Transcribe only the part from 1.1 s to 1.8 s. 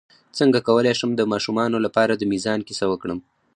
د ماشومانو